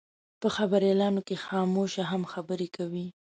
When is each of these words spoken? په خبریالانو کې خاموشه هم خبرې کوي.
په 0.41 0.47
خبریالانو 0.55 1.21
کې 1.27 1.35
خاموشه 1.45 2.03
هم 2.11 2.23
خبرې 2.33 2.67
کوي. 2.75 3.07